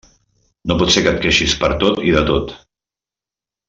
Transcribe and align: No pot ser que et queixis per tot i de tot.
No 0.71 0.77
pot 0.79 0.93
ser 0.95 1.03
que 1.09 1.13
et 1.17 1.21
queixis 1.27 1.55
per 1.63 1.71
tot 1.87 2.03
i 2.11 2.17
de 2.19 2.27
tot. 2.35 2.59